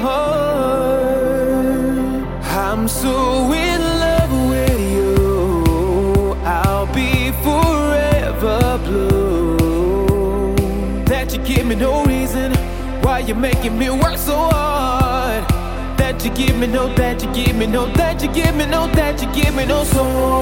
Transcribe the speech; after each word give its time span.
heart. 0.00 1.58
I'm 2.44 2.88
so 2.88 3.52
in 3.52 3.80
love 4.04 4.32
with 4.50 4.80
you. 4.96 6.34
I'll 6.44 6.86
be 6.94 7.32
forever 7.42 8.78
blue. 8.84 10.54
That 11.04 11.32
you 11.32 11.40
give 11.42 11.66
me 11.66 11.74
no 11.74 12.04
reason 12.04 12.52
why 13.02 13.20
you're 13.20 13.36
making 13.36 13.78
me 13.78 13.90
work 13.90 14.18
so 14.18 14.36
hard. 14.36 15.44
That 15.98 16.24
you 16.24 16.30
give 16.30 16.56
me 16.58 16.66
no, 16.66 16.94
that 16.94 17.22
you 17.22 17.32
give 17.32 17.56
me 17.56 17.66
no, 17.66 17.86
that 17.94 18.22
you 18.22 18.30
give 18.32 18.54
me 18.54 18.66
no, 18.66 18.86
that 18.88 19.20
you 19.22 19.28
give 19.32 19.54
me 19.54 19.66
no 19.66 19.84
soul. 19.84 20.40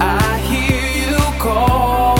I 0.00 0.38
hear 0.50 1.10
you 1.10 1.18
call. 1.40 2.19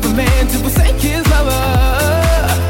drive 0.00 0.12
a 0.12 0.16
man 0.16 0.46
to 0.48 0.58
forsake 0.58 1.00
his 1.00 1.26
lover. 1.28 1.50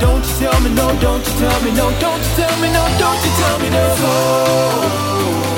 Don't 0.00 0.25
you 0.25 0.37
tell 0.38 0.60
me 0.60 0.70
no, 0.75 0.98
don't 1.00 1.26
you 1.26 1.38
tell 1.38 1.62
me 1.62 1.70
no, 1.72 1.91
don't 2.00 2.22
you 2.22 2.37
tell 2.37 2.60
me 2.60 2.69
no, 2.72 2.87
don't 2.98 3.25
you 3.25 3.31
tell 3.37 3.59
me 3.59 3.70
no. 3.70 5.56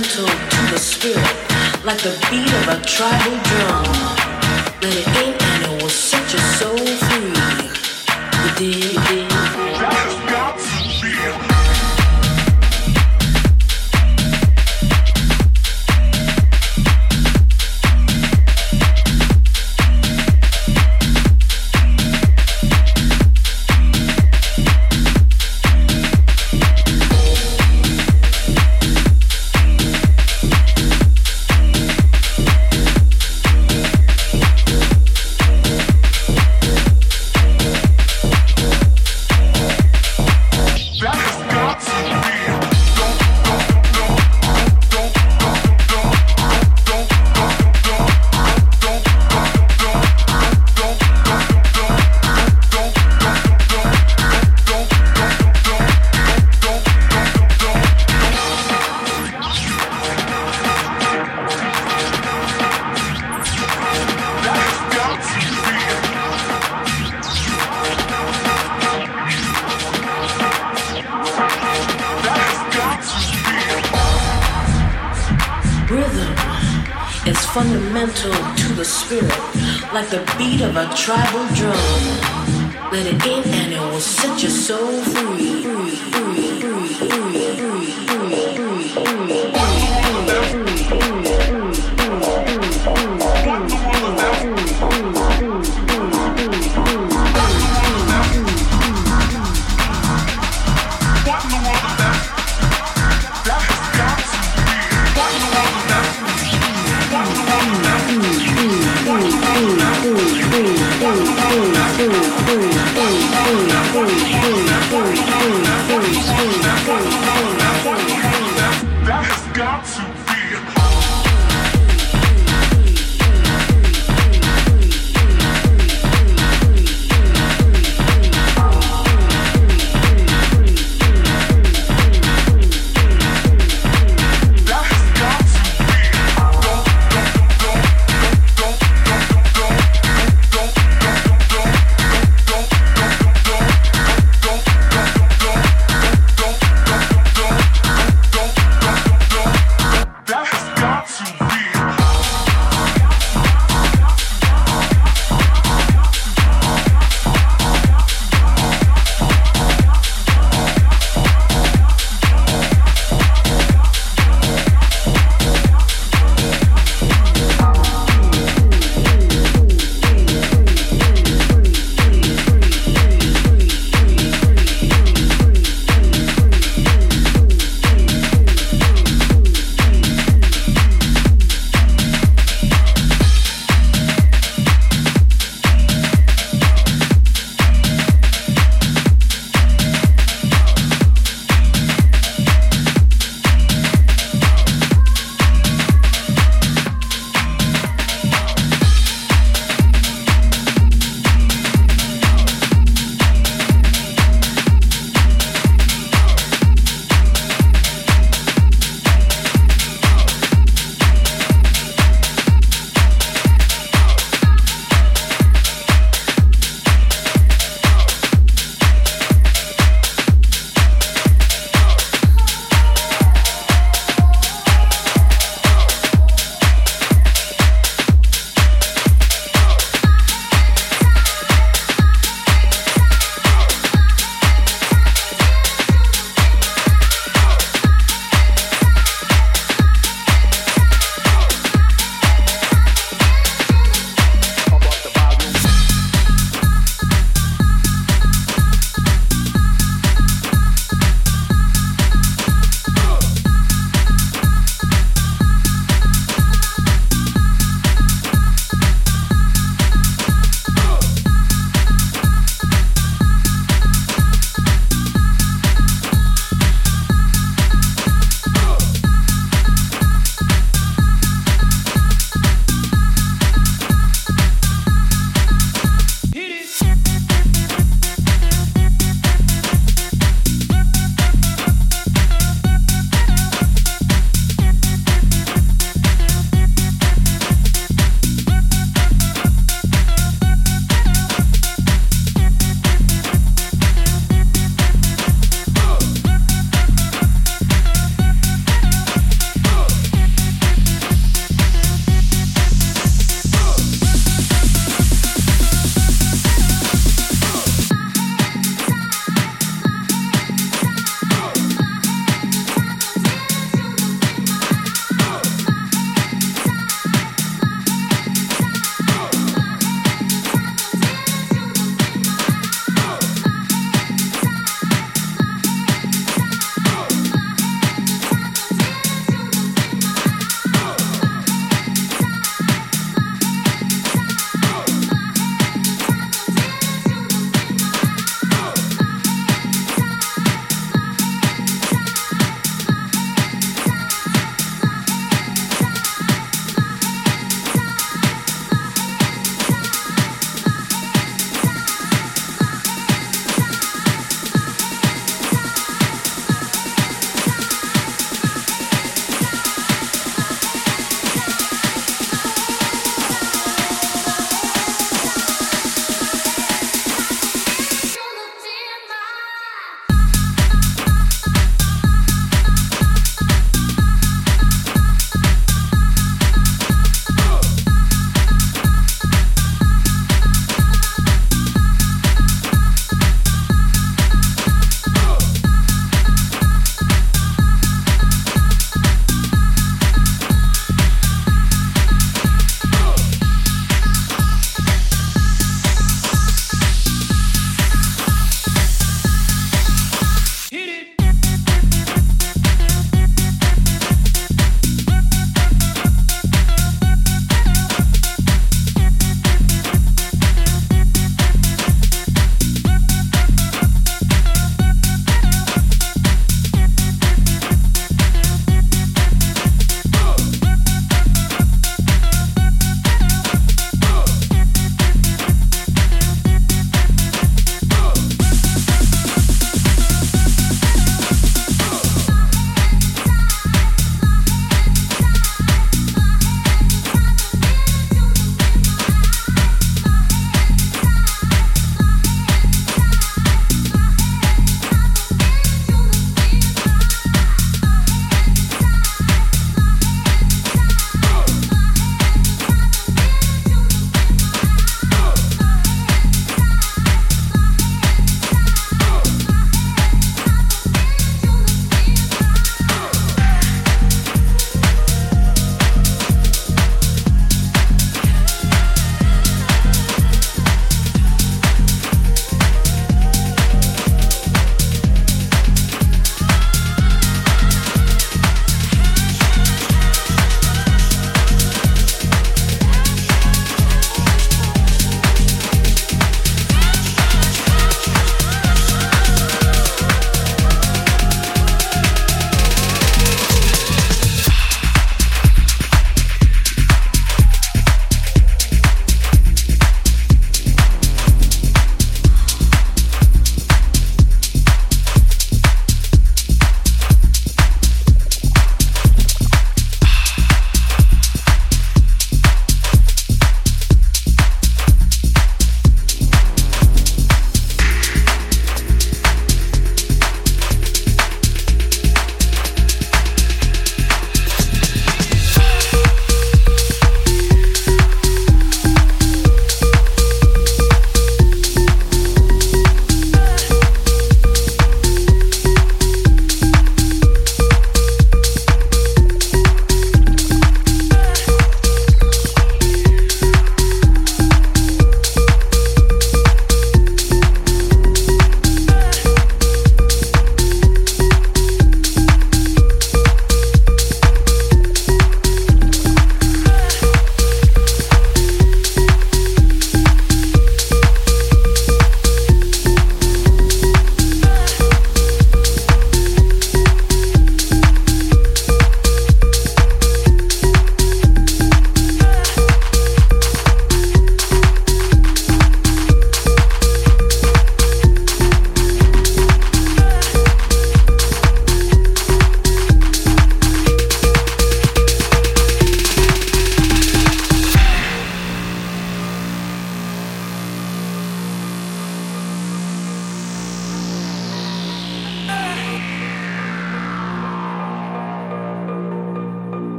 mental 0.00 0.26
to 0.26 0.72
the 0.72 0.78
spirit, 0.78 1.36
like 1.84 2.00
the 2.02 2.14
beat 2.30 2.52
of 2.60 2.68
a 2.68 2.78
tribal 2.86 3.36
drum. 3.48 3.82
Let 4.80 4.94
it 4.94 5.08
in 5.24 5.34
and 5.34 5.72
it 5.72 5.82
was 5.82 5.92
such 5.92 6.34
a 6.34 6.40
soul 6.58 6.87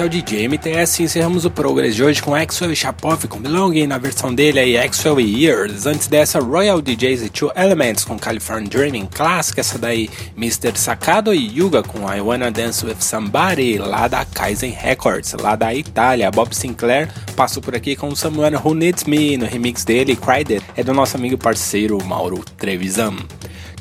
aqui 0.00 0.02
é 0.02 0.06
o 0.06 0.08
DJ 0.08 0.48
MTS 0.48 1.02
e 1.02 1.04
encerramos 1.04 1.44
o 1.44 1.50
Progress 1.50 1.94
de 1.94 2.02
hoje 2.02 2.22
com 2.22 2.34
Axwell 2.34 2.72
e 2.72 3.28
com 3.28 3.38
Belonging 3.38 3.86
na 3.86 3.98
versão 3.98 4.34
dele 4.34 4.58
aí, 4.58 4.78
Axwell 4.78 5.20
e 5.20 5.44
Years. 5.44 5.84
Antes 5.84 6.06
dessa, 6.06 6.40
Royal 6.40 6.80
DJs 6.80 7.22
e 7.22 7.28
Two 7.28 7.52
Elements 7.54 8.04
com 8.04 8.18
California 8.18 8.68
Dreaming 8.68 9.06
clássica, 9.06 9.60
essa 9.60 9.78
daí, 9.78 10.08
Mr. 10.36 10.72
Sakado 10.76 11.34
e 11.34 11.58
Yuga 11.58 11.82
com 11.82 12.10
I 12.10 12.20
Wanna 12.20 12.50
Dance 12.50 12.84
With 12.84 13.00
Somebody, 13.00 13.76
lá 13.78 14.08
da 14.08 14.24
Kaizen 14.24 14.70
Records, 14.70 15.34
lá 15.34 15.54
da 15.54 15.74
Itália. 15.74 16.30
Bob 16.30 16.54
Sinclair 16.54 17.12
passou 17.36 17.62
por 17.62 17.74
aqui 17.74 17.94
com 17.94 18.14
Someone 18.14 18.56
Who 18.56 18.74
Needs 18.74 19.04
Me 19.04 19.36
no 19.36 19.44
remix 19.44 19.84
dele, 19.84 20.16
Cried 20.16 20.54
It, 20.54 20.64
é 20.76 20.82
do 20.82 20.94
nosso 20.94 21.16
amigo 21.16 21.36
parceiro 21.36 22.02
Mauro 22.04 22.42
Trevisan. 22.56 23.16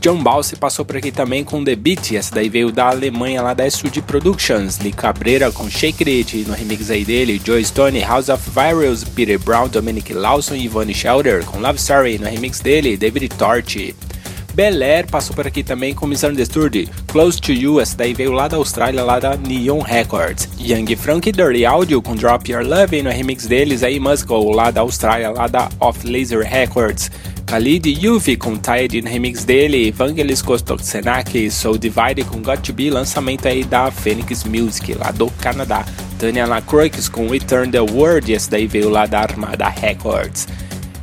John 0.02 0.24
Balse 0.24 0.56
passou 0.56 0.86
por 0.86 0.96
aqui 0.96 1.12
também 1.12 1.44
com 1.44 1.62
The 1.62 1.76
Beat, 1.76 2.14
essa 2.14 2.34
daí 2.34 2.48
veio 2.48 2.72
da 2.72 2.88
Alemanha 2.88 3.42
lá 3.42 3.54
da 3.54 3.70
SUD 3.70 4.02
Productions, 4.04 4.80
Lee 4.80 4.94
Cabreira 4.94 5.52
com 5.52 5.70
Shake 5.70 6.10
It 6.10 6.46
no 6.48 6.54
remix 6.54 6.90
aí 6.90 7.04
dele, 7.04 7.42
Joe 7.44 7.64
Stone, 7.64 8.00
House 8.00 8.30
of 8.30 8.50
Virals, 8.50 9.04
Peter 9.04 9.38
Brown, 9.38 9.68
Dominic 9.68 10.14
Lawson 10.14 10.56
e 10.56 10.68
Yvonne 10.68 10.94
Shelder 10.94 11.44
com 11.44 11.60
Love 11.60 11.78
Story 11.80 12.18
no 12.18 12.30
remix 12.30 12.62
dele, 12.62 12.96
David 12.96 13.28
Torch. 13.30 13.94
Bel 14.54 14.82
Air 14.82 15.08
passou 15.10 15.36
por 15.36 15.46
aqui 15.46 15.64
também 15.64 15.94
com 15.94 16.08
Misunderstood, 16.08 16.90
Close 17.08 17.40
to 17.40 17.52
You, 17.52 17.80
essa 17.80 17.96
daí 17.96 18.14
veio 18.14 18.32
lá 18.32 18.48
da 18.48 18.58
Austrália, 18.58 19.04
lá 19.04 19.20
da 19.20 19.36
Neon 19.38 19.80
Records. 19.80 20.50
Young 20.60 20.96
Frank 20.96 21.30
e 21.30 21.32
Dirty 21.32 21.66
Audio 21.66 22.02
com 22.02 22.16
Drop 22.16 22.50
Your 22.52 22.66
Love 22.66 23.02
no 23.02 23.10
remix 23.10 23.46
deles, 23.46 23.84
aí 23.84 24.00
Muscle 24.00 24.52
lá 24.54 24.72
da 24.72 24.82
Austrália, 24.82 25.30
lá 25.30 25.48
da 25.48 25.70
Off 25.80 26.06
Laser 26.06 26.40
Records. 26.40 27.12
Khalid 27.50 27.88
Yuvi 27.88 28.38
com 28.38 28.56
Tide 28.56 29.02
no 29.02 29.10
remix 29.10 29.44
dele, 29.44 29.88
Evangelis 29.88 30.40
Kostoksenak, 30.40 31.50
Soul 31.50 31.80
Divide 31.80 32.24
com 32.24 32.44
Got 32.44 32.62
To 32.62 32.72
Be, 32.72 32.92
lançamento 32.92 33.48
aí 33.48 33.64
da 33.64 33.90
Phoenix 33.90 34.44
Music, 34.44 34.94
lá 34.94 35.10
do 35.10 35.32
Canadá. 35.32 35.84
Tanya 36.20 36.46
Lacroix 36.46 37.10
com 37.10 37.28
Return 37.28 37.72
the 37.72 37.80
World, 37.80 38.32
esse 38.32 38.52
daí 38.52 38.68
veio 38.68 38.88
lá 38.88 39.08
da 39.08 39.22
Armada 39.22 39.68
Records. 39.68 40.48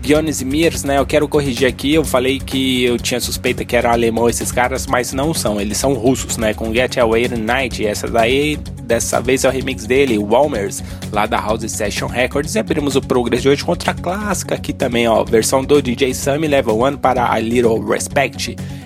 E 0.08 0.44
Mirs, 0.44 0.84
né? 0.84 0.98
Eu 0.98 1.04
quero 1.04 1.26
corrigir 1.26 1.66
aqui. 1.66 1.92
Eu 1.94 2.04
falei 2.04 2.38
que 2.38 2.84
eu 2.84 2.96
tinha 2.96 3.18
suspeita 3.18 3.64
que 3.64 3.74
era 3.74 3.90
alemão 3.90 4.28
esses 4.28 4.52
caras, 4.52 4.86
mas 4.86 5.12
não 5.12 5.34
são. 5.34 5.60
Eles 5.60 5.78
são 5.78 5.94
russos, 5.94 6.36
né? 6.36 6.54
Com 6.54 6.72
Get 6.72 6.96
Away 6.96 7.26
Night. 7.26 7.84
Essa 7.84 8.06
daí, 8.06 8.56
dessa 8.84 9.20
vez 9.20 9.44
é 9.44 9.48
o 9.48 9.50
remix 9.50 9.84
dele, 9.84 10.16
Walmers, 10.16 10.80
lá 11.10 11.26
da 11.26 11.40
House 11.40 11.68
Session 11.72 12.06
Records. 12.06 12.54
E 12.54 12.60
abrimos 12.60 12.94
o 12.94 13.00
Progress 13.00 13.42
de 13.42 13.48
hoje 13.48 13.64
com 13.64 13.72
outra 13.72 13.92
clássica 13.92 14.54
aqui 14.54 14.72
também, 14.72 15.08
ó. 15.08 15.24
Versão 15.24 15.64
do 15.64 15.82
DJ 15.82 16.14
Sammy 16.14 16.46
Level 16.46 16.84
1 16.84 16.98
para 16.98 17.28
A 17.28 17.40
Little 17.40 17.84
Respect. 17.84 18.54